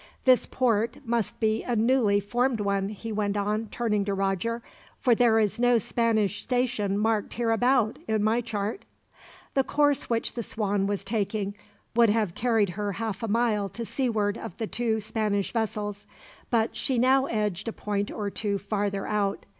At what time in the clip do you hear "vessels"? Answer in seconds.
15.53-16.07